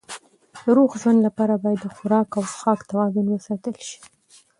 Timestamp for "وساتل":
3.29-3.75